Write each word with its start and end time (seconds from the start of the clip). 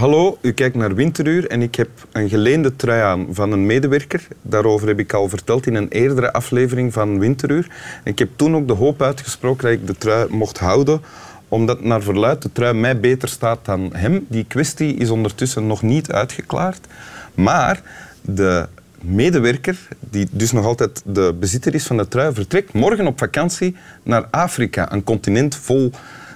Hallo, 0.00 0.38
u 0.40 0.52
kijkt 0.52 0.76
naar 0.76 0.94
Winteruur 0.94 1.46
en 1.46 1.62
ik 1.62 1.74
heb 1.74 1.88
een 2.12 2.28
geleende 2.28 2.76
trui 2.76 3.02
aan 3.02 3.26
van 3.30 3.52
een 3.52 3.66
medewerker. 3.66 4.26
Daarover 4.42 4.88
heb 4.88 4.98
ik 4.98 5.12
al 5.12 5.28
verteld 5.28 5.66
in 5.66 5.74
een 5.74 5.88
eerdere 5.88 6.32
aflevering 6.32 6.92
van 6.92 7.18
Winteruur. 7.18 7.66
ik 8.04 8.18
heb 8.18 8.28
toen 8.36 8.56
ook 8.56 8.66
de 8.66 8.72
hoop 8.72 9.02
uitgesproken 9.02 9.64
dat 9.64 9.72
ik 9.72 9.86
de 9.86 9.98
trui 9.98 10.26
mocht 10.30 10.58
houden, 10.58 11.00
omdat 11.48 11.82
naar 11.82 12.02
verluid 12.02 12.42
de 12.42 12.52
trui 12.52 12.74
mij 12.74 13.00
beter 13.00 13.28
staat 13.28 13.64
dan 13.64 13.90
hem. 13.92 14.26
Die 14.28 14.44
kwestie 14.44 14.94
is 14.94 15.10
ondertussen 15.10 15.66
nog 15.66 15.82
niet 15.82 16.12
uitgeklaard. 16.12 16.86
Maar 17.34 17.82
de 18.20 18.68
medewerker, 19.00 19.78
die 20.10 20.28
dus 20.30 20.52
nog 20.52 20.64
altijd 20.64 21.02
de 21.04 21.34
bezitter 21.40 21.74
is 21.74 21.86
van 21.86 21.96
de 21.96 22.08
trui, 22.08 22.34
vertrekt 22.34 22.72
morgen 22.72 23.06
op 23.06 23.18
vakantie 23.18 23.76
naar 24.02 24.26
Afrika. 24.30 24.92
Een 24.92 25.04
continent 25.04 25.56
vol 25.56 25.92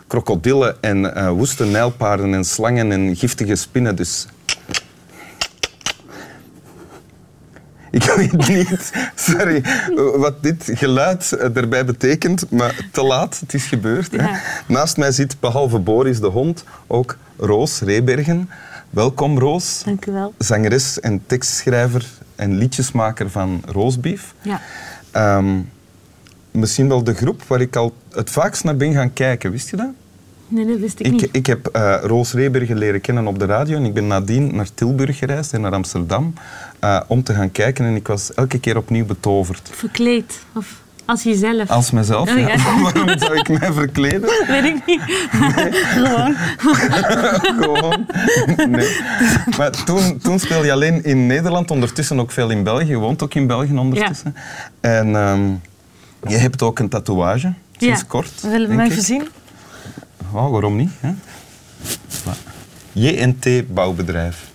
krokodillen 0.06 0.82
en 0.82 1.04
uh, 1.04 1.30
woeste 1.30 1.64
nijlpaarden 1.64 2.34
en 2.34 2.44
slangen 2.44 2.92
en 2.92 3.16
giftige 3.16 3.54
spinnen. 3.54 3.96
Dus 3.96 4.26
Ik 7.94 8.02
weet 8.02 8.48
niet, 8.48 8.92
sorry, 9.14 9.62
wat 10.16 10.42
dit 10.42 10.70
geluid 10.74 11.32
erbij 11.32 11.84
betekent, 11.84 12.50
maar 12.50 12.88
te 12.92 13.02
laat, 13.02 13.40
het 13.40 13.54
is 13.54 13.64
gebeurd. 13.64 14.12
Hè. 14.16 14.28
Naast 14.66 14.96
mij 14.96 15.12
zit, 15.12 15.40
behalve 15.40 15.78
Boris 15.78 16.20
de 16.20 16.26
hond, 16.26 16.64
ook 16.86 17.16
Roos 17.36 17.80
Rebergen. 17.80 18.50
Welkom 18.90 19.38
Roos. 19.38 19.82
Dank 19.84 20.06
u 20.06 20.12
wel. 20.12 20.34
Zangeres 20.38 21.00
en 21.00 21.22
tekstschrijver 21.26 22.06
en 22.36 22.56
liedjesmaker 22.56 23.30
van 23.30 23.62
Roosbeef. 23.66 24.34
Ja. 24.42 24.60
Ehm, 25.10 25.60
misschien 26.50 26.88
wel 26.88 27.04
de 27.04 27.14
groep 27.14 27.42
waar 27.42 27.60
ik 27.60 27.76
al 27.76 27.94
het 28.12 28.30
vaakst 28.30 28.64
naar 28.64 28.76
ben 28.76 28.92
gaan 28.92 29.12
kijken, 29.12 29.50
wist 29.50 29.70
je 29.70 29.76
dat? 29.76 29.90
Nee, 30.48 30.66
dat 30.66 30.78
wist 30.78 31.00
ik, 31.00 31.10
niet. 31.10 31.28
Ik 31.32 31.46
heb 31.46 31.68
uh, 31.76 31.96
Roos 32.02 32.32
Rebergen 32.32 32.78
leren 32.78 33.00
kennen 33.00 33.26
op 33.26 33.38
de 33.38 33.44
radio 33.44 33.76
en 33.76 33.84
ik 33.84 33.94
ben 33.94 34.06
nadien 34.06 34.56
naar 34.56 34.68
Tilburg 34.74 35.18
gereisd 35.18 35.52
en 35.52 35.60
naar 35.60 35.72
Amsterdam 35.72 36.34
uh, 36.84 37.00
om 37.06 37.22
te 37.22 37.34
gaan 37.34 37.52
kijken 37.52 37.84
en 37.84 37.94
ik 37.94 38.06
was 38.06 38.34
elke 38.34 38.60
keer 38.60 38.76
opnieuw 38.76 39.04
betoverd. 39.04 39.70
Verkleed? 39.72 40.38
Of 40.54 40.82
als 41.04 41.22
jezelf? 41.22 41.70
Als 41.70 41.90
mezelf, 41.90 42.30
oh, 42.30 42.38
ja. 42.38 42.56
Waarom 42.82 43.18
zou 43.18 43.38
ik 43.38 43.48
mij 43.48 43.72
verkleden? 43.72 44.20
Weet 44.46 44.64
ik 44.64 44.86
niet. 44.86 45.00
Gewoon. 45.30 46.34
Gewoon. 47.60 48.06
Nee. 48.70 48.96
Maar 49.56 49.84
toen, 49.84 50.18
toen 50.18 50.38
speelde 50.38 50.66
je 50.66 50.72
alleen 50.72 51.04
in 51.04 51.26
Nederland, 51.26 51.70
ondertussen 51.70 52.20
ook 52.20 52.30
veel 52.30 52.50
in 52.50 52.62
België. 52.62 52.86
Je 52.86 52.96
woont 52.96 53.22
ook 53.22 53.34
in 53.34 53.46
België 53.46 53.76
ondertussen. 53.78 54.34
Ja. 54.34 54.90
En 54.90 55.14
um, 55.14 55.60
je 56.26 56.36
hebt 56.36 56.62
ook 56.62 56.78
een 56.78 56.88
tatoeage, 56.88 57.52
sinds 57.78 58.06
kort. 58.06 58.40
Willen 58.40 58.68
we 58.68 58.74
mij 58.74 58.90
voorzien? 58.90 59.28
Oh, 60.34 60.50
waarom 60.50 60.76
niet? 60.76 60.90
Hè? 61.00 61.12
JNT 62.92 63.74
Bouwbedrijf. 63.74 64.52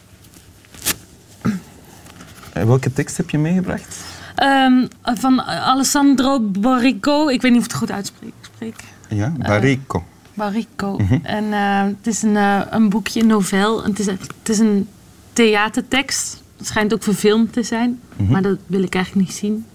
En 2.54 2.68
welke 2.68 2.94
tekst 2.94 3.18
heb 3.18 3.30
je 3.30 3.38
meegebracht? 3.38 3.98
Um, 4.44 4.88
van 5.04 5.42
Alessandro 5.42 6.40
Barrico. 6.40 7.28
Ik 7.28 7.42
weet 7.42 7.52
niet 7.52 7.60
of 7.60 7.66
ik 7.66 7.72
het 7.72 7.80
goed 7.80 7.92
uitspreek. 7.92 8.84
Ja, 9.10 9.34
Barrico. 9.38 9.98
Uh, 9.98 10.04
Barrico. 10.34 10.98
Mm 10.98 11.08
-hmm. 11.08 11.20
En 11.24 11.44
uh, 11.44 11.84
het 11.84 12.08
is 12.08 12.22
een, 12.22 12.36
uh, 12.36 12.62
een 12.70 12.90
boekje, 12.90 13.22
een 13.22 13.28
novel. 13.28 13.84
Het 13.84 14.00
is, 14.00 14.06
het 14.06 14.50
is 14.50 14.60
een 14.60 14.88
theatertekst. 15.34 16.44
Het 16.58 16.68
schijnt 16.68 16.94
ook 16.94 17.04
verfilmd 17.04 17.54
te 17.54 17.64
zijn. 17.64 17.90
Mm 17.90 18.00
-hmm. 18.16 18.32
Maar 18.32 18.42
dat 18.42 18.58
wil 18.68 18.84
ik 18.84 18.96
eigenlijk 18.96 19.28
niet 19.28 19.36
zien. 19.36 19.66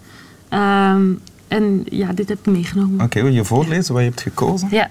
Um, 0.50 1.20
en 1.48 1.82
ja, 1.84 2.12
dit 2.12 2.28
heb 2.28 2.38
ik 2.38 2.46
meegenomen. 2.46 2.94
Oké, 2.94 3.04
okay, 3.04 3.22
wil 3.22 3.32
je 3.32 3.44
voorlezen 3.44 3.94
wat 3.94 4.02
je 4.02 4.08
hebt 4.08 4.20
gekozen? 4.20 4.68
Ja. 4.70 4.90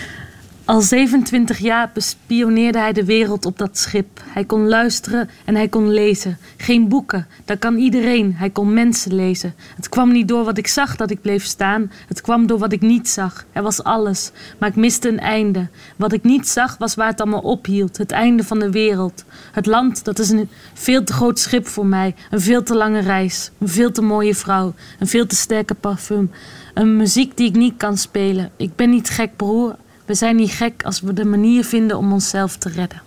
Al 0.71 0.81
27 0.81 1.57
jaar 1.57 1.91
bespioneerde 1.93 2.79
hij 2.79 2.93
de 2.93 3.05
wereld 3.05 3.45
op 3.45 3.57
dat 3.57 3.77
schip. 3.77 4.21
Hij 4.23 4.45
kon 4.45 4.67
luisteren 4.67 5.29
en 5.45 5.55
hij 5.55 5.67
kon 5.67 5.89
lezen. 5.93 6.37
Geen 6.57 6.87
boeken, 6.87 7.27
dat 7.45 7.59
kan 7.59 7.77
iedereen. 7.77 8.35
Hij 8.35 8.49
kon 8.49 8.73
mensen 8.73 9.15
lezen. 9.15 9.53
Het 9.75 9.89
kwam 9.89 10.11
niet 10.11 10.27
door 10.27 10.43
wat 10.43 10.57
ik 10.57 10.67
zag 10.67 10.95
dat 10.95 11.11
ik 11.11 11.21
bleef 11.21 11.43
staan. 11.43 11.91
Het 12.07 12.21
kwam 12.21 12.47
door 12.47 12.57
wat 12.57 12.71
ik 12.71 12.81
niet 12.81 13.09
zag. 13.09 13.45
Er 13.51 13.63
was 13.63 13.83
alles, 13.83 14.31
maar 14.57 14.69
ik 14.69 14.75
miste 14.75 15.09
een 15.09 15.19
einde. 15.19 15.67
Wat 15.95 16.13
ik 16.13 16.23
niet 16.23 16.47
zag 16.47 16.77
was 16.77 16.95
waar 16.95 17.07
het 17.07 17.21
allemaal 17.21 17.41
ophield. 17.41 17.97
Het 17.97 18.11
einde 18.11 18.43
van 18.43 18.59
de 18.59 18.71
wereld. 18.71 19.25
Het 19.51 19.65
land, 19.65 20.05
dat 20.05 20.19
is 20.19 20.29
een 20.29 20.49
veel 20.73 21.03
te 21.03 21.13
groot 21.13 21.39
schip 21.39 21.67
voor 21.67 21.85
mij. 21.85 22.15
Een 22.29 22.41
veel 22.41 22.63
te 22.63 22.75
lange 22.75 22.99
reis. 22.99 23.51
Een 23.57 23.69
veel 23.69 23.91
te 23.91 24.01
mooie 24.01 24.35
vrouw. 24.35 24.73
Een 24.99 25.07
veel 25.07 25.25
te 25.25 25.35
sterke 25.35 25.73
parfum. 25.73 26.31
Een 26.73 26.97
muziek 26.97 27.37
die 27.37 27.47
ik 27.47 27.55
niet 27.55 27.77
kan 27.77 27.97
spelen. 27.97 28.51
Ik 28.57 28.75
ben 28.75 28.89
niet 28.89 29.09
gek, 29.09 29.35
broer. 29.35 29.75
We 30.05 30.13
zijn 30.13 30.35
niet 30.35 30.51
gek 30.51 30.83
als 30.83 31.01
we 31.01 31.13
de 31.13 31.25
manier 31.25 31.63
vinden 31.63 31.97
om 31.97 32.13
onszelf 32.13 32.57
te 32.57 32.69
redden. 32.69 33.01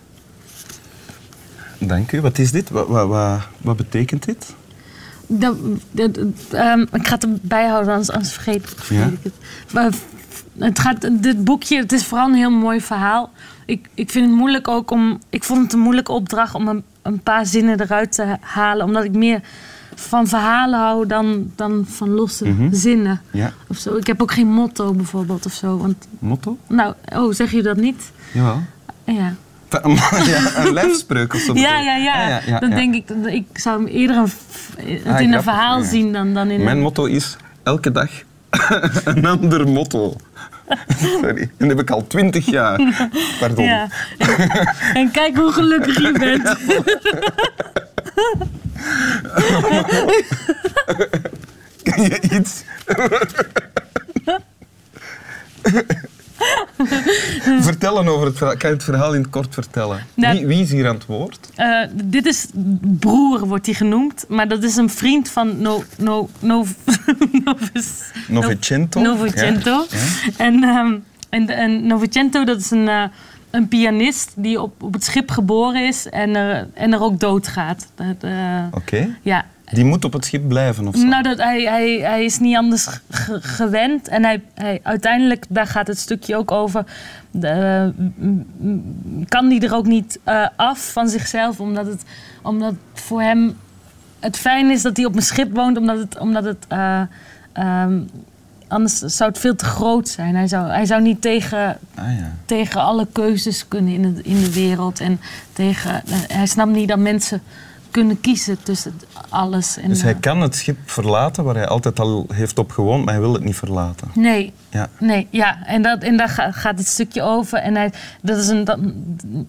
Dank 1.77 2.11
u. 2.11 2.21
Wat 2.21 2.37
is 2.37 2.51
dit? 2.51 2.69
Wat, 2.69 2.87
wat, 2.87 3.07
wat, 3.07 3.41
wat 3.57 3.77
betekent 3.77 4.25
dit? 4.25 4.53
Dat, 5.27 5.55
dat, 5.91 6.17
um, 6.53 6.81
ik 6.81 7.07
ga 7.07 7.13
het 7.13 7.23
erbij 7.23 7.67
houden, 7.67 7.91
anders, 7.91 8.11
anders 8.11 8.33
vergeet, 8.33 8.69
vergeet 8.75 8.97
ja? 8.97 9.05
ik 9.05 9.19
het. 9.21 9.33
Maar 9.71 9.91
het 10.57 10.79
gaat, 10.79 11.09
dit 11.11 11.43
boekje, 11.43 11.77
het 11.77 11.91
is 11.91 12.05
vooral 12.05 12.27
een 12.27 12.35
heel 12.35 12.49
mooi 12.49 12.81
verhaal. 12.81 13.31
Ik, 13.65 13.89
ik 13.93 14.09
vind 14.09 14.25
het 14.25 14.35
moeilijk 14.35 14.67
ook 14.67 14.91
om... 14.91 15.19
Ik 15.29 15.43
vond 15.43 15.61
het 15.61 15.73
een 15.73 15.79
moeilijke 15.79 16.11
opdracht 16.11 16.55
om 16.55 16.67
een, 16.67 16.83
een 17.01 17.19
paar 17.19 17.45
zinnen 17.45 17.81
eruit 17.81 18.11
te 18.11 18.37
halen. 18.39 18.85
Omdat 18.85 19.03
ik 19.03 19.13
meer 19.13 19.41
van 19.95 20.27
verhalen 20.27 20.79
hou 20.79 21.05
dan, 21.07 21.51
dan 21.55 21.85
van 21.89 22.09
losse 22.09 22.45
Mhm. 22.47 22.67
zinnen. 22.73 23.21
Ja. 23.31 23.53
Of 23.67 23.77
zo. 23.77 23.95
Ik 23.95 24.07
heb 24.07 24.21
ook 24.21 24.31
geen 24.31 24.47
motto 24.47 24.93
bijvoorbeeld 24.93 25.45
of 25.45 25.53
zo. 25.53 25.77
Want, 25.77 26.07
Motto? 26.19 26.57
nou, 26.67 26.93
oh, 27.15 27.33
zeg 27.33 27.51
je 27.51 27.61
dat 27.63 27.77
niet? 27.77 28.11
Jawel. 28.33 28.61
Ja. 29.03 29.33
ja, 30.25 30.65
een 30.65 30.73
lijfspreuk 30.73 31.33
of 31.33 31.39
zo. 31.39 31.53
Ja, 31.53 31.79
ja, 31.79 31.95
ja. 31.95 32.13
Ah, 32.23 32.29
ja, 32.29 32.41
ja, 32.45 32.59
dan 32.59 32.69
denk 32.69 32.93
ik, 32.95 33.07
dat- 33.07 33.27
ik 33.33 33.45
zou 33.53 33.77
hem 33.83 33.87
eerder 33.87 34.15
een, 34.17 34.29
het 35.03 35.19
in 35.19 35.33
een 35.33 35.43
verhaal 35.43 35.81
zien 35.83 36.13
dan, 36.13 36.33
dan 36.33 36.49
in 36.49 36.63
Mijn 36.63 36.75
een... 36.77 36.83
motto 36.83 37.05
is 37.05 37.35
elke 37.63 37.91
dag 37.91 38.09
een 39.05 39.25
ander 39.25 39.67
motto. 39.67 40.15
Sorry, 41.01 41.41
en 41.41 41.49
dat 41.57 41.67
heb 41.69 41.79
ik 41.79 41.89
al 41.89 42.07
twintig 42.07 42.45
jaar. 42.45 42.79
Pardon. 43.39 43.65
En, 43.65 43.89
en 44.93 45.11
kijk 45.11 45.35
hoe 45.37 45.51
gelukkig 45.51 45.97
je 46.01 46.11
bent. 46.11 46.55
Kan 51.83 52.03
je 52.03 52.21
iets... 52.31 52.63
vertellen 57.61 58.07
over 58.07 58.25
het 58.25 58.37
verhaal. 58.37 58.57
Kan 58.57 58.69
je 58.69 58.75
het 58.75 58.85
verhaal 58.85 59.13
in 59.13 59.21
het 59.21 59.29
kort 59.29 59.53
vertellen? 59.53 60.05
Nou- 60.13 60.37
wie, 60.37 60.47
wie 60.47 60.61
is 60.61 60.71
hier 60.71 60.87
aan 60.87 60.95
het 60.95 61.05
woord? 61.05 61.49
Eh, 61.55 61.81
dit 61.93 62.25
is 62.25 62.47
broer, 62.81 63.47
wordt 63.47 63.65
hij 63.65 63.75
genoemd. 63.75 64.25
Maar 64.27 64.47
dat 64.47 64.63
is 64.63 64.75
een 64.75 64.89
vriend 64.89 65.29
van 65.29 65.61
no, 65.61 65.83
no, 65.97 66.29
no, 66.39 66.65
Novis-? 67.43 68.11
Novecento. 68.27 68.99
Ja, 68.99 69.17
ja. 69.59 69.85
En, 70.37 70.63
ehm, 70.63 70.95
en, 71.29 71.49
en 71.49 71.87
Novecento, 71.87 72.43
dat 72.43 72.59
is 72.59 72.71
een, 72.71 72.87
eh, 72.87 73.03
een 73.55 73.67
pianist 73.67 74.31
die 74.35 74.61
op, 74.61 74.83
op 74.83 74.93
het 74.93 75.03
schip 75.03 75.31
geboren 75.31 75.87
is 75.87 76.09
en, 76.09 76.35
er 76.35 76.67
en 76.73 76.93
er 76.93 77.01
ook 77.01 77.19
doodgaat. 77.19 77.87
Eh, 78.19 78.63
Oké. 78.71 79.15
ja. 79.21 79.45
Die 79.71 79.85
moet 79.85 80.05
op 80.05 80.13
het 80.13 80.25
schip 80.25 80.47
blijven 80.47 80.87
of 80.87 80.95
zo? 80.95 81.05
Nou, 81.05 81.23
dat, 81.23 81.37
hij, 81.37 81.61
hij, 81.63 81.99
hij 81.99 82.25
is 82.25 82.39
niet 82.39 82.55
anders 82.55 82.87
ge- 83.09 83.41
gewend. 83.41 84.07
En 84.07 84.23
hij, 84.23 84.41
hij, 84.53 84.79
uiteindelijk, 84.83 85.45
daar 85.49 85.67
gaat 85.67 85.87
het 85.87 85.99
stukje 85.99 86.35
ook 86.35 86.51
over. 86.51 86.85
de- 87.31 87.93
m- 88.17 89.23
kan 89.27 89.45
hij 89.49 89.59
er 89.59 89.75
ook 89.75 89.85
niet 89.85 90.19
eh, 90.23 90.47
af 90.55 90.91
van 90.91 91.09
zichzelf, 91.09 91.59
omdat 91.59 91.85
het, 91.85 92.03
omdat 92.41 92.73
voor 92.93 93.21
hem 93.21 93.57
het 94.19 94.37
fijn 94.37 94.69
is 94.71 94.81
dat 94.81 94.97
hij 94.97 95.05
op 95.05 95.15
een 95.15 95.21
schip 95.21 95.55
woont, 95.55 95.77
omdat 95.77 95.97
het. 95.97 96.17
Omdat 96.19 96.43
het 96.43 96.65
eh, 96.67 97.01
ehm, 97.53 97.99
anders 98.67 98.99
zou 98.99 99.29
het 99.29 99.39
veel 99.39 99.55
te 99.55 99.65
groot 99.65 100.09
zijn. 100.09 100.35
Hij 100.35 100.47
zou, 100.47 100.67
hij 100.67 100.85
zou 100.85 101.01
niet 101.01 101.21
tegen, 101.21 101.77
Ah 101.95 102.05
ja. 102.17 102.31
tegen 102.45 102.81
alle 102.81 103.07
keuzes 103.11 103.67
kunnen 103.67 103.93
in, 103.93 104.03
het, 104.03 104.19
in 104.25 104.39
de 104.39 104.53
wereld. 104.53 104.99
En 104.99 105.19
tegen, 105.53 106.01
hij 106.27 106.45
snapt 106.45 106.71
niet 106.71 106.87
dat 106.87 106.99
mensen 106.99 107.41
kunnen 107.91 108.21
kiezen 108.21 108.57
tussen 108.63 108.93
alles. 109.29 109.77
En, 109.77 109.89
Dus 109.89 110.01
hij 110.01 110.13
eh, 110.13 110.19
kan 110.19 110.41
het 110.41 110.55
schip 110.55 110.77
verlaten 110.85 111.43
waar 111.43 111.55
hij 111.55 111.67
altijd 111.67 111.99
al 111.99 112.25
heeft 112.33 112.57
op 112.59 112.71
gewoond, 112.71 113.05
maar 113.05 113.13
hij 113.13 113.23
wil 113.23 113.33
het 113.33 113.43
niet 113.43 113.55
verlaten. 113.55 114.07
Nee, 114.13 114.53
Ja. 114.69 114.89
nee, 114.99 115.27
ja. 115.29 115.65
En, 115.65 115.81
dat, 115.81 116.03
en 116.03 116.17
daar 116.17 116.29
ga- 116.29 116.51
gaat 116.51 116.77
het 116.77 116.87
stukje 116.87 117.21
over. 117.21 117.57
En 117.57 117.75
hij, 117.75 117.91
dat 118.21 118.37
is 118.37 118.47
een, 118.47 118.63
dat, 118.63 118.79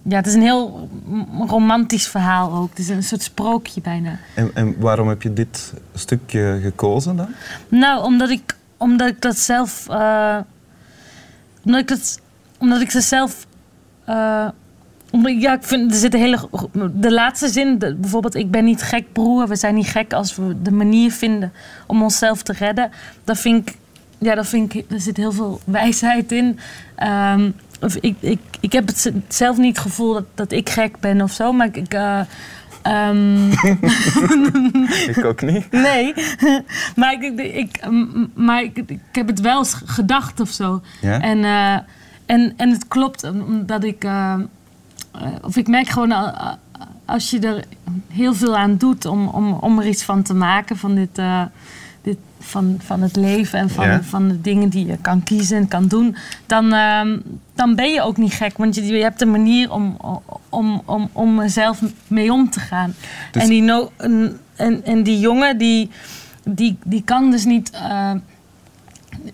ja, 0.03 0.15
het 0.15 0.27
is 0.27 0.33
een 0.33 0.41
heel 0.41 0.89
romantisch 1.47 2.07
verhaal 2.07 2.51
ook. 2.53 2.69
Het 2.69 2.79
is 2.79 2.89
een 2.89 3.03
soort 3.03 3.21
sprookje 3.23 3.81
bijna. 3.81 4.17
En, 4.33 4.51
en 4.53 4.75
waarom 4.79 5.07
heb 5.07 5.21
je 5.21 5.33
dit 5.33 5.73
stukje 5.93 6.59
gekozen 6.63 7.15
dan? 7.15 7.27
Nou, 7.69 8.03
omdat 8.03 8.29
ik, 8.29 8.55
omdat 8.77 9.07
ik 9.07 9.21
dat 9.21 9.37
zelf... 9.37 9.87
eh, 9.89 10.37
omdat 11.63 11.81
ik 11.81 11.87
dat... 11.87 12.19
Omdat 12.57 12.81
ik 12.81 12.91
ze 12.91 13.01
zelf... 13.01 13.47
eh, 14.05 14.47
omdat, 15.11 15.41
ja, 15.41 15.53
ik 15.53 15.63
vind, 15.63 15.91
er 15.91 15.97
zit 15.97 16.13
een 16.13 16.19
hele... 16.19 16.49
De 16.93 17.11
laatste 17.13 17.47
zin, 17.47 17.77
bijvoorbeeld... 17.77 18.35
Ik 18.35 18.51
ben 18.51 18.65
niet 18.65 18.81
gek, 18.81 19.13
broer. 19.13 19.47
We 19.47 19.55
zijn 19.55 19.75
niet 19.75 19.87
gek 19.87 20.13
als 20.13 20.35
we 20.35 20.61
de 20.61 20.71
manier 20.71 21.11
vinden 21.11 21.53
om 21.87 22.01
onszelf 22.03 22.41
te 22.43 22.53
redden. 22.53 22.91
Dat 23.23 23.37
vind 23.37 23.69
ik... 23.69 23.75
Ja, 24.17 24.35
dat 24.35 24.47
vind 24.47 24.73
ik... 24.73 24.91
Er 24.91 25.01
zit 25.01 25.17
heel 25.17 25.31
veel 25.31 25.59
wijsheid 25.79 26.31
in. 26.31 26.59
Ehm, 26.95 27.51
of 27.81 27.95
ik, 27.95 28.15
ik, 28.19 28.39
ik 28.59 28.71
heb 28.71 28.87
het 28.87 29.11
zelf 29.27 29.57
niet 29.57 29.75
het 29.77 29.85
gevoel 29.85 30.13
dat, 30.13 30.25
dat 30.35 30.51
ik 30.51 30.69
gek 30.69 30.99
ben 30.99 31.21
of 31.21 31.31
zo, 31.31 31.51
maar 31.51 31.69
ik. 31.71 31.93
eh, 31.93 32.21
ehm, 32.91 33.51
Ik 35.17 35.25
ook 35.25 35.41
niet. 35.41 35.71
nee, 35.71 36.13
maar, 36.95 37.13
ik, 37.23 37.39
ik, 37.39 37.79
maar 38.35 38.63
ik, 38.63 38.77
ik 38.77 38.99
heb 39.11 39.27
het 39.27 39.39
wel 39.41 39.57
eens 39.57 39.81
gedacht 39.85 40.39
of 40.39 40.49
zo. 40.49 40.81
Ja? 41.01 41.21
En, 41.21 41.43
eh, 41.43 41.73
en, 42.25 42.53
en 42.57 42.69
het 42.69 42.87
klopt, 42.87 43.23
omdat 43.31 43.83
ik. 43.83 44.03
eh, 44.03 44.33
eh, 44.33 45.27
of 45.41 45.55
ik 45.57 45.67
merk 45.67 45.87
gewoon 45.89 46.13
als 47.05 47.29
je 47.29 47.39
er 47.39 47.63
heel 48.11 48.33
veel 48.33 48.57
aan 48.57 48.77
doet 48.77 49.05
om, 49.05 49.27
om, 49.27 49.51
om 49.53 49.79
er 49.79 49.87
iets 49.87 50.03
van 50.03 50.21
te 50.23 50.33
maken 50.33 50.77
van 50.77 50.95
dit. 50.95 51.17
eh, 51.17 51.41
dit 52.01 52.17
van, 52.39 52.75
van 52.79 53.01
het 53.01 53.15
leven 53.15 53.59
en 53.59 53.69
van, 53.69 53.85
Ja. 53.87 54.03
van 54.03 54.27
de 54.27 54.41
dingen 54.41 54.69
die 54.69 54.85
je 54.85 54.97
kan 55.01 55.23
kiezen 55.23 55.57
en 55.57 55.67
kan 55.67 55.87
doen, 55.87 56.15
dan, 56.45 56.73
ehm, 56.73 57.17
dan 57.55 57.75
ben 57.75 57.91
je 57.93 58.01
ook 58.01 58.17
niet 58.17 58.33
gek. 58.33 58.57
Want 58.57 58.75
je, 58.75 58.85
je 58.85 59.01
hebt 59.01 59.21
een 59.21 59.31
manier 59.31 59.71
om, 59.71 59.97
om, 60.57 60.81
om, 60.85 61.09
om 61.11 61.39
er 61.39 61.49
zelf 61.49 61.81
mee 62.07 62.31
om 62.33 62.49
te 62.49 62.59
gaan. 62.59 62.93
Dus- 63.31 63.43
En, 63.43 63.49
die 63.49 63.61
no, 63.61 63.91
en, 63.97 64.39
en, 64.55 64.85
en 64.85 65.03
die 65.03 65.19
jongen, 65.19 65.57
die, 65.57 65.89
die, 66.43 66.77
die 66.83 67.01
kan 67.03 67.31
dus 67.31 67.45
niet. 67.45 67.69
eh, 67.71 68.11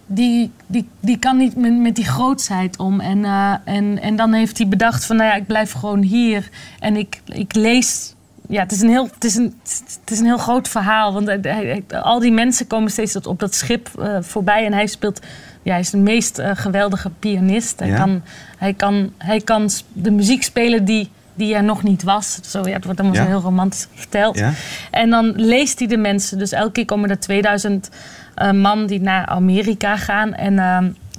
die, 0.05 0.51
die, 0.67 0.87
die 0.99 1.17
kan 1.17 1.37
niet 1.37 1.55
met, 1.55 1.77
met 1.77 1.95
die 1.95 2.05
grootsheid 2.05 2.77
om. 2.79 2.99
En, 2.99 3.25
eh, 3.25 3.53
en, 3.65 4.01
en 4.01 4.15
dan 4.15 4.33
heeft 4.33 4.57
hij 4.57 4.67
bedacht 4.67 5.05
van, 5.05 5.15
nou 5.15 5.29
ja, 5.29 5.35
ik 5.35 5.47
blijf 5.47 5.71
gewoon 5.71 6.01
hier. 6.01 6.49
En 6.79 6.95
ik, 6.97 7.21
ik 7.25 7.55
lees... 7.55 8.12
Ja, 8.53 8.61
het 8.61 8.71
is, 8.71 8.81
een 8.81 8.89
heel, 8.89 9.09
het, 9.13 9.23
is 9.23 9.35
een, 9.35 9.59
het 10.01 10.11
is 10.11 10.19
een 10.19 10.25
heel 10.25 10.38
groot 10.38 10.67
verhaal. 10.67 11.13
Want 11.13 11.27
hij- 11.27 11.39
hij- 11.41 11.83
hij- 11.88 12.01
al 12.01 12.19
die 12.19 12.31
mensen 12.31 12.67
komen 12.67 12.91
steeds 12.91 13.15
op 13.15 13.39
dat 13.39 13.55
schip 13.55 13.89
eh, 14.00 14.17
voorbij. 14.21 14.65
En 14.65 14.73
hij 14.73 14.88
speelt... 14.88 15.19
Ja, 15.63 15.71
hij 15.71 15.79
is 15.79 15.89
de 15.89 15.97
meest 15.97 16.38
eh, 16.39 16.51
geweldige 16.53 17.09
pianist. 17.19 17.79
Hij, 17.79 17.88
Ja? 17.88 17.95
kan, 17.97 18.21
hij, 18.57 18.73
kan, 18.73 19.11
hij 19.17 19.39
kan 19.41 19.69
de 19.94 20.11
muziek 20.11 20.44
spelen 20.44 20.85
die, 20.85 21.09
die 21.33 21.55
er 21.55 21.63
nog 21.63 21.83
niet 21.83 22.03
was. 22.03 22.39
Zo, 22.41 22.61
ja, 22.67 22.73
het 22.73 22.85
wordt 22.85 23.00
allemaal 23.00 23.17
Ja? 23.17 23.23
zo 23.23 23.29
heel 23.29 23.39
romantisch 23.41 23.88
verteld. 23.94 24.38
Ja? 24.38 24.51
En 24.91 25.09
dan 25.09 25.33
leest 25.35 25.79
hij 25.79 25.88
de 25.88 25.97
mensen. 25.97 26.38
Dus 26.38 26.51
elke 26.51 26.71
keer 26.71 26.85
komen 26.85 27.09
er 27.09 27.19
2000 27.19 27.89
eh, 28.35 28.51
man 28.51 28.85
die 28.85 29.01
naar 29.01 29.25
Amerika 29.25 29.97
gaan. 29.97 30.33
En, 30.33 30.59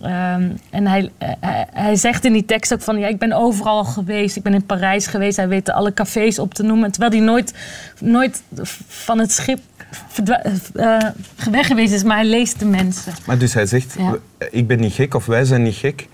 ehm, 0.04 0.50
en 0.70 0.86
hij, 0.86 1.10
eh, 1.18 1.28
hij, 1.40 1.66
hij 1.72 1.96
zegt 1.96 2.24
in 2.24 2.32
die 2.32 2.44
tekst 2.44 2.72
ook 2.72 2.80
van... 2.80 2.98
Ja, 2.98 3.06
ik 3.06 3.18
ben 3.18 3.32
overal 3.32 3.84
geweest. 3.84 4.36
Ik 4.36 4.42
ben 4.42 4.54
in 4.54 4.66
Parijs 4.66 5.06
geweest. 5.06 5.36
Hij 5.36 5.48
weet 5.48 5.70
alle 5.70 5.92
cafés 5.94 6.38
op 6.38 6.54
te 6.54 6.62
noemen. 6.62 6.90
Terwijl 6.90 7.12
hij 7.12 7.20
nooit, 7.20 7.54
nooit 8.00 8.42
van 8.88 9.18
het 9.18 9.32
schip 9.32 9.60
eh, 10.74 10.98
weg 11.50 11.66
geweest 11.66 11.92
is. 11.92 12.02
Maar 12.02 12.16
hij 12.16 12.26
leest 12.26 12.58
de 12.58 12.64
mensen. 12.66 13.12
Maar 13.26 13.38
dus 13.38 13.54
hij 13.54 13.66
zegt, 13.66 13.94
Ja. 13.98 14.14
ik 14.50 14.66
ben 14.66 14.80
niet 14.80 14.92
gek 14.92 15.14
of 15.14 15.26
wij 15.26 15.44
zijn 15.44 15.62
niet 15.62 15.74
gek. 15.74 16.08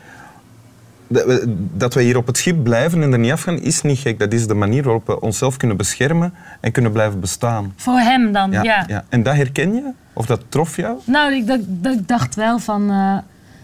Dat 1.76 1.94
we 1.94 2.02
hier 2.02 2.16
op 2.16 2.26
het 2.26 2.36
schip 2.38 2.62
blijven 2.64 3.02
en 3.02 3.12
er 3.12 3.18
niet 3.18 3.32
afgaan, 3.32 3.58
is 3.60 3.82
niet 3.82 3.98
gek. 3.98 4.18
Dat 4.18 4.32
is 4.32 4.46
de 4.46 4.54
manier 4.54 4.82
waarop 4.82 5.06
we 5.06 5.20
onszelf 5.20 5.56
kunnen 5.56 5.76
beschermen 5.76 6.34
en 6.60 6.72
kunnen 6.72 6.92
blijven 6.92 7.20
bestaan. 7.20 7.72
Voor 7.76 7.98
hem 7.98 8.32
dan, 8.32 8.50
ja. 8.50 8.84
ja. 8.86 9.04
En 9.08 9.22
dat 9.22 9.34
herken 9.34 9.74
je? 9.74 9.90
Of 10.12 10.26
dat 10.26 10.40
trof 10.48 10.76
jou? 10.76 10.98
Nou, 11.04 11.34
ik, 11.34 11.46
dat, 11.46 11.60
dat- 11.66 11.92
ik 11.94 12.08
dacht 12.08 12.34
wel 12.34 12.58
van 12.58 12.90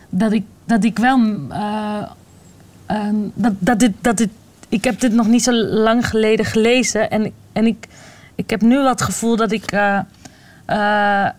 dat, 0.08 0.32
ik, 0.32 0.44
dat 0.64 0.84
ik 0.84 0.98
wel. 0.98 1.18
eh, 1.50 2.02
ehm, 2.86 3.16
dat, 3.34 3.52
dat 3.58 3.78
dit, 3.78 3.92
dat 4.00 4.16
dit, 4.16 4.30
ik 4.68 4.84
heb 4.84 5.00
dit 5.00 5.12
nog 5.12 5.26
niet 5.26 5.42
zo 5.42 5.52
lang 5.52 6.08
geleden 6.08 6.44
gelezen. 6.44 7.10
En, 7.10 7.32
en 7.52 7.66
ik, 7.66 7.86
ik 8.34 8.50
heb 8.50 8.60
nu 8.60 8.78
wat 8.78 9.02
gevoel 9.02 9.36
dat 9.36 9.52
ik 9.52 9.72
eh, 9.72 9.98
eh, 10.66 11.30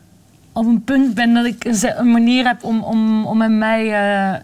op 0.51 0.65
een 0.65 0.83
punt 0.83 1.13
ben 1.13 1.33
dat 1.33 1.45
ik 1.45 1.65
een, 1.65 2.11
manier 2.11 2.47
heb 2.47 2.63
om, 2.63 2.83
om, 2.83 3.25
om, 3.25 3.37
met 3.37 3.51
mij, 3.51 4.43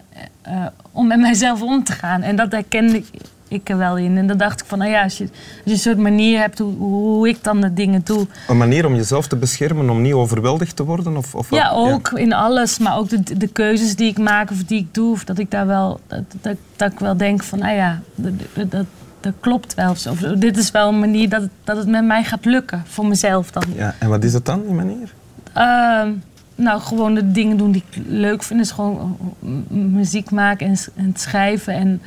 om 0.92 1.06
met 1.06 1.18
mijzelf 1.18 1.62
om 1.62 1.84
te 1.84 1.92
gaan. 1.92 2.22
En 2.22 2.36
dat 2.36 2.52
herkende 2.52 2.96
ik, 2.96 3.06
ik 3.54 3.68
er 3.68 3.76
wel 3.76 3.96
in. 3.96 4.16
En 4.16 4.26
dan 4.26 4.36
dacht 4.36 4.60
ik 4.60 4.66
van, 4.66 4.78
nou 4.78 4.90
ja, 4.90 5.02
als 5.02 5.18
je, 5.18 5.24
als 5.24 5.32
je 5.64 5.70
een 5.70 5.78
soort 5.78 5.98
manier 5.98 6.38
hebt 6.38 6.58
hoe, 6.58 6.76
hoe 6.76 7.28
ik 7.28 7.44
dan 7.44 7.60
de 7.60 7.74
dingen 7.74 8.00
doe. 8.04 8.26
Een 8.48 8.56
manier 8.56 8.86
om 8.86 8.94
jezelf 8.94 9.26
te 9.26 9.36
beschermen, 9.36 9.90
om 9.90 10.02
niet 10.02 10.12
overweldigd 10.12 10.76
te 10.76 10.84
worden? 10.84 11.16
Of, 11.16 11.34
of? 11.34 11.50
Ja, 11.50 11.70
ook 11.70 12.10
in 12.10 12.32
alles, 12.32 12.78
maar 12.78 12.96
ook 12.96 13.08
de, 13.08 13.36
de 13.36 13.48
keuzes 13.48 13.96
die 13.96 14.08
ik 14.08 14.18
maak 14.18 14.50
of 14.50 14.64
die 14.64 14.78
ik 14.78 14.94
doe, 14.94 15.12
of 15.12 15.24
dat 15.24 15.38
ik 15.38 15.50
daar 15.50 15.66
wel, 15.66 16.00
dat, 16.06 16.22
dat, 16.40 16.56
dat 16.76 16.92
ik 16.92 16.98
wel 16.98 17.16
denk 17.16 17.42
van, 17.42 17.58
nou 17.58 17.74
ja, 17.74 18.00
dat, 18.14 18.32
dat, 18.54 18.70
dat, 18.70 18.86
dat 19.20 19.34
klopt 19.40 19.74
wel. 19.74 19.90
Of 19.90 20.18
dit 20.18 20.56
is 20.56 20.70
wel 20.70 20.88
een 20.88 20.98
manier 20.98 21.28
dat 21.28 21.42
het, 21.42 21.50
dat 21.64 21.76
het 21.76 21.86
met 21.86 22.04
mij 22.04 22.24
gaat 22.24 22.44
lukken, 22.44 22.82
voor 22.86 23.06
mezelf 23.06 23.50
dan. 23.50 23.62
Ja, 23.76 23.94
en 23.98 24.08
wat 24.08 24.24
is 24.24 24.32
het 24.32 24.46
dan, 24.46 24.62
die 24.62 24.74
manier? 24.74 25.12
Ehm, 25.52 26.10
nou, 26.54 26.80
gewoon 26.80 27.14
de 27.14 27.30
dingen 27.30 27.56
doen 27.56 27.72
die 27.72 27.84
ik 27.90 28.02
leuk 28.06 28.42
vind, 28.42 28.60
is 28.60 28.70
gewoon 28.70 29.18
eh, 29.42 29.48
muziek 29.68 30.30
maken 30.30 30.66
en, 30.66 30.76
en 30.94 31.12
schrijven. 31.16 31.74
En, 31.74 32.02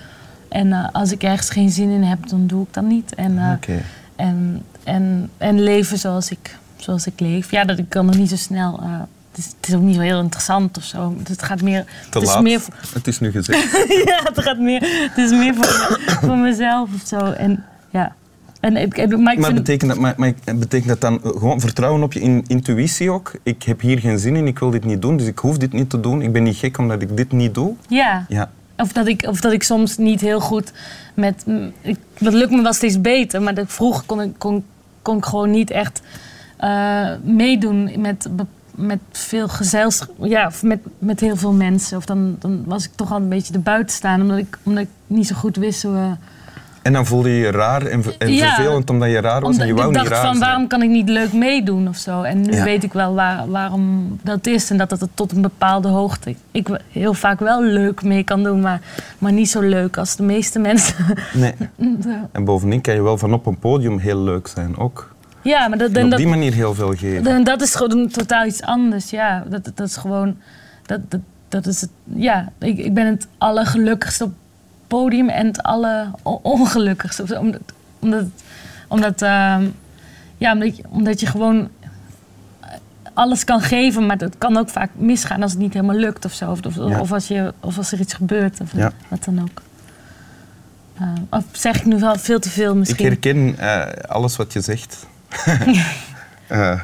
en 0.49 0.73
eh, 0.73 0.87
als 0.91 1.11
ik 1.11 1.23
ergens 1.23 1.49
geen 1.49 1.69
zin 1.69 1.89
in 1.89 2.03
heb, 2.03 2.29
dan 2.29 2.47
doe 2.47 2.63
ik 2.63 2.73
dat 2.73 2.83
niet. 2.83 3.15
En, 3.15 3.37
eh, 3.37 3.75
en, 4.15 4.63
en, 4.83 5.29
en 5.37 5.61
leven 5.63 5.97
zoals 5.97 6.29
ik, 6.31 6.57
zoals 6.75 7.07
ik 7.07 7.19
leef. 7.19 7.51
Ja, 7.51 7.63
dat 7.65 7.77
ik 7.77 7.89
kan 7.89 8.05
nog 8.05 8.17
niet 8.17 8.29
zo 8.29 8.35
snel. 8.35 8.79
eh, 8.83 8.99
het, 9.31 9.45
is, 9.45 9.45
het 9.59 9.67
is 9.67 9.75
ook 9.75 9.81
niet 9.81 9.95
zo 9.95 10.01
heel 10.01 10.19
interessant 10.21 10.77
of 10.77 10.83
zo. 10.83 11.15
Het 11.29 11.43
gaat 11.43 11.61
meer. 11.61 11.83
Te 11.83 12.17
het 12.19 12.27
is 12.27 12.33
laat. 12.33 12.41
meer. 12.43 12.61
Het 12.93 13.07
is 13.07 13.19
nu 13.19 13.31
gezegd. 13.31 13.71
ja, 14.05 14.19
het 14.23 14.41
gaat 14.41 14.59
meer. 14.59 15.09
Het 15.09 15.17
is 15.17 15.31
meer 15.31 15.55
voor, 15.55 15.99
voor 16.21 16.37
mezelf 16.37 16.89
of 16.93 17.07
zo. 17.07 17.17
En 17.17 17.63
ja. 17.89 18.15
En, 18.59 18.73
maar 19.23 19.33
ik 19.33 19.39
Maar 19.39 19.53
betekent 19.53 19.89
dat, 19.91 19.99
maar, 19.99 20.13
maar 20.17 20.33
betekent 20.55 20.87
dat 20.87 21.01
dan 21.01 21.19
gewoon 21.23 21.59
vertrouwen 21.59 22.03
op 22.03 22.13
je 22.13 22.19
in- 22.19 22.43
intuïtie 22.47 23.11
ook? 23.11 23.31
Ik 23.43 23.63
heb 23.63 23.81
hier 23.81 23.99
geen 23.99 24.19
zin 24.19 24.35
in, 24.35 24.47
ik 24.47 24.59
wil 24.59 24.69
dit 24.69 24.85
niet 24.85 25.01
doen, 25.01 25.17
dus 25.17 25.27
ik 25.27 25.39
hoef 25.39 25.57
dit 25.57 25.73
niet 25.73 25.89
te 25.89 25.99
doen. 25.99 26.21
Ik 26.21 26.31
ben 26.31 26.43
niet 26.43 26.55
gek 26.55 26.77
omdat 26.77 27.01
ik 27.01 27.17
dit 27.17 27.31
niet 27.31 27.53
doe. 27.53 27.73
ja. 27.87 28.25
Ja, 28.27 28.49
Of 28.77 28.91
dat, 28.93 29.07
ik, 29.07 29.25
of 29.27 29.41
dat 29.41 29.51
ik 29.51 29.63
soms 29.63 29.97
niet 29.97 30.21
heel 30.21 30.39
goed 30.39 30.71
met. 31.13 31.45
Ik, 31.81 31.97
dat 32.17 32.33
lukt 32.33 32.51
me 32.51 32.61
wel 32.61 32.73
steeds 32.73 33.01
beter, 33.01 33.41
maar 33.41 33.53
vroeger 33.65 34.03
kon 34.05 34.21
ik, 34.21 34.33
kon, 34.37 34.65
kon 35.01 35.17
ik 35.17 35.25
gewoon 35.25 35.51
niet 35.51 35.71
echt 35.71 36.01
eh, 36.57 37.11
meedoen 37.23 38.01
met, 38.01 38.29
met 38.75 38.99
veel 39.11 39.47
gezelschap. 39.47 40.15
Ja, 40.21 40.51
met, 40.61 40.79
met 40.99 41.19
heel 41.19 41.35
veel 41.35 41.53
mensen. 41.53 41.97
Of 41.97 42.05
dan, 42.05 42.35
dan 42.39 42.63
was 42.65 42.85
ik 42.85 42.91
toch 42.95 43.11
al 43.11 43.17
een 43.17 43.29
beetje 43.29 43.53
de 43.53 43.59
buiten 43.59 43.95
staan, 43.95 44.21
omdat 44.21 44.37
ik, 44.37 44.57
omdat 44.63 44.83
ik 44.83 44.89
niet 45.07 45.27
zo 45.27 45.35
goed 45.35 45.55
wist 45.55 45.83
hoe. 45.83 45.95
eh, 45.95 46.11
En 46.87 46.93
dan 46.93 47.05
voelde 47.05 47.29
je 47.29 47.35
je 47.35 47.51
raar 47.51 47.81
en, 47.85 48.03
en 48.17 48.33
Ja. 48.33 48.53
vervelend 48.55 48.89
omdat 48.89 49.09
je 49.09 49.21
raar 49.21 49.41
was 49.41 49.49
omdat 49.49 49.61
en 49.61 49.67
je 49.67 49.73
wou 49.73 49.87
niet 49.93 50.07
raar 50.07 50.21
van 50.21 50.35
zijn. 50.35 50.39
waarom 50.39 50.67
kan 50.67 50.81
ik 50.81 50.89
niet 50.89 51.09
leuk 51.09 51.33
meedoen 51.33 51.87
of 51.87 51.95
zo. 51.97 52.21
En 52.21 52.41
nu 52.41 52.53
Ja. 52.53 52.63
weet 52.63 52.83
ik 52.83 52.93
wel 52.93 53.13
waar, 53.13 53.49
waarom 53.49 54.17
dat 54.23 54.47
is. 54.47 54.69
En 54.69 54.77
dat 54.77 54.91
het 54.91 55.03
tot 55.13 55.31
een 55.31 55.41
bepaalde 55.41 55.87
hoogte 55.87 56.35
ik 56.51 56.67
heel 56.91 57.13
vaak 57.13 57.39
wel 57.39 57.63
leuk 57.63 58.03
mee 58.03 58.23
kan 58.23 58.43
doen. 58.43 58.59
Maar, 58.61 58.81
maar 59.17 59.31
niet 59.31 59.49
zo 59.49 59.61
leuk 59.61 59.97
als 59.97 60.15
de 60.15 60.23
meeste 60.23 60.59
mensen. 60.59 60.95
Nee. 61.33 61.53
En 62.31 62.43
bovendien 62.45 62.81
kan 62.81 62.93
je 62.93 63.01
wel 63.01 63.17
van 63.17 63.33
op 63.33 63.45
een 63.45 63.59
podium 63.59 63.97
heel 63.99 64.19
leuk 64.23 64.47
zijn 64.47 64.77
ook. 64.77 65.09
ja, 65.41 65.67
maar 65.67 65.77
dat, 65.77 65.91
En 65.91 66.03
op 66.03 66.09
dat, 66.09 66.19
die 66.19 66.27
manier 66.27 66.53
heel 66.53 66.73
veel 66.73 66.93
geven. 66.95 67.27
En 67.27 67.43
dat 67.43 67.61
is 67.61 67.75
gewoon 67.75 68.07
totaal 68.07 68.45
iets 68.45 68.61
anders, 68.61 69.09
ja. 69.09 69.43
Dat, 69.49 69.71
dat 69.75 69.87
is 69.87 69.95
gewoon... 69.95 70.37
Dat, 70.85 70.99
dat, 71.11 71.19
dat 71.49 71.65
is 71.65 71.81
het, 71.81 71.89
ja, 72.15 72.49
ik, 72.59 72.77
ik 72.77 72.93
ben 72.93 73.05
het 73.05 73.27
allergelukkigste 73.37 74.23
op 74.23 74.31
podium 74.87 75.29
en 75.29 75.47
het 75.47 75.63
alle 75.63 76.07
ongelukkigste. 76.41 77.39
Omdat, 77.39 77.61
omdat, 77.99 78.25
omdat, 78.87 79.21
ehm, 79.21 79.65
ja, 80.37 80.53
omdat, 80.53 80.77
je, 80.77 80.83
omdat 80.89 81.19
je 81.19 81.25
gewoon 81.25 81.69
alles 83.13 83.43
kan 83.43 83.61
geven, 83.61 84.05
maar 84.05 84.17
het 84.17 84.37
kan 84.37 84.57
ook 84.57 84.69
vaak 84.69 84.89
misgaan 84.95 85.41
als 85.41 85.51
het 85.51 85.61
niet 85.61 85.73
helemaal 85.73 85.95
lukt 85.95 86.25
of 86.25 86.33
zo. 86.33 86.51
Of, 86.51 86.65
of, 86.65 86.75
Ja. 86.75 86.99
of, 86.99 87.11
als, 87.11 87.27
je, 87.27 87.53
of 87.59 87.77
als 87.77 87.91
er 87.91 87.99
iets 87.99 88.13
gebeurt, 88.13 88.61
of 88.61 88.71
Ja. 88.75 88.91
wat 89.07 89.23
dan 89.23 89.41
ook. 89.41 89.61
Eh, 90.99 91.07
of 91.29 91.43
zeg 91.51 91.75
ik 91.75 91.85
nu 91.85 91.99
wel 91.99 92.15
veel 92.15 92.39
te 92.39 92.49
veel 92.49 92.71
Ik 92.71 92.77
misschien? 92.77 93.05
herken 93.05 93.55
eh, 93.59 94.09
alles 94.09 94.35
wat 94.35 94.53
je 94.53 94.61
zegt. 94.61 95.05
Eh, 96.47 96.81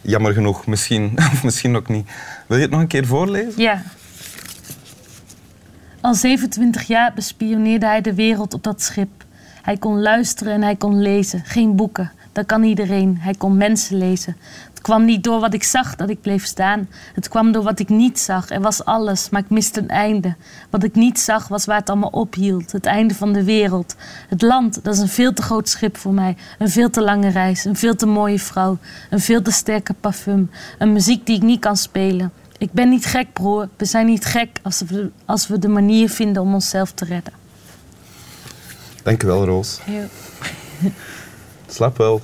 jammer 0.00 0.32
genoeg, 0.32 0.66
misschien, 0.66 1.12
of 1.32 1.42
misschien 1.44 1.76
ook 1.76 1.88
niet. 1.88 2.10
Wil 2.46 2.56
je 2.56 2.62
het 2.62 2.72
nog 2.72 2.80
een 2.80 2.86
keer 2.86 3.06
voorlezen? 3.06 3.52
Ja. 3.62 3.82
Al 6.00 6.14
27 6.14 6.86
jaar 6.86 7.12
bespioneerde 7.14 7.86
hij 7.86 8.00
de 8.00 8.14
wereld 8.14 8.54
op 8.54 8.62
dat 8.62 8.82
schip. 8.82 9.24
Hij 9.62 9.76
kon 9.76 10.00
luisteren 10.00 10.52
en 10.52 10.62
hij 10.62 10.76
kon 10.76 11.00
lezen. 11.00 11.42
Geen 11.44 11.76
boeken, 11.76 12.12
dat 12.32 12.46
kan 12.46 12.62
iedereen. 12.62 13.16
Hij 13.20 13.34
kon 13.34 13.56
mensen 13.56 13.96
lezen. 13.96 14.36
Het 14.68 14.80
kwam 14.82 15.04
niet 15.04 15.24
door 15.24 15.40
wat 15.40 15.54
ik 15.54 15.62
zag 15.62 15.96
dat 15.96 16.10
ik 16.10 16.20
bleef 16.20 16.44
staan. 16.44 16.88
Het 17.14 17.28
kwam 17.28 17.52
door 17.52 17.62
wat 17.62 17.78
ik 17.78 17.88
niet 17.88 18.18
zag. 18.18 18.50
Er 18.50 18.60
was 18.60 18.84
alles, 18.84 19.30
maar 19.30 19.40
ik 19.40 19.50
miste 19.50 19.80
een 19.80 19.88
einde. 19.88 20.34
Wat 20.70 20.82
ik 20.82 20.94
niet 20.94 21.20
zag 21.20 21.48
was 21.48 21.64
waar 21.64 21.78
het 21.78 21.90
allemaal 21.90 22.10
ophield. 22.10 22.72
Het 22.72 22.86
einde 22.86 23.14
van 23.14 23.32
de 23.32 23.44
wereld. 23.44 23.96
Het 24.28 24.42
land, 24.42 24.84
dat 24.84 24.94
is 24.94 25.00
een 25.00 25.08
veel 25.08 25.32
te 25.32 25.42
groot 25.42 25.68
schip 25.68 25.96
voor 25.96 26.14
mij. 26.14 26.36
Een 26.58 26.70
veel 26.70 26.90
te 26.90 27.02
lange 27.02 27.28
reis. 27.28 27.64
Een 27.64 27.76
veel 27.76 27.94
te 27.96 28.06
mooie 28.06 28.38
vrouw. 28.38 28.78
Een 29.10 29.20
veel 29.20 29.42
te 29.42 29.50
sterke 29.50 29.94
parfum. 29.94 30.50
Een 30.78 30.92
muziek 30.92 31.26
die 31.26 31.36
ik 31.36 31.42
niet 31.42 31.60
kan 31.60 31.76
spelen. 31.76 32.32
Ik 32.58 32.72
ben 32.72 32.88
niet 32.88 33.06
gek, 33.06 33.32
broer. 33.32 33.68
We 33.76 33.84
zijn 33.84 34.06
niet 34.06 34.24
gek 34.24 34.48
als 34.62 34.80
we, 34.80 35.10
als 35.24 35.46
we 35.46 35.58
de 35.58 35.68
manier 35.68 36.10
vinden 36.10 36.42
om 36.42 36.54
onszelf 36.54 36.92
te 36.92 37.04
redden. 37.04 37.32
Dank 39.02 39.20
je 39.20 39.26
wel, 39.26 39.44
Roos. 39.44 39.80
Slaap 41.66 41.96
wel. 41.96 42.22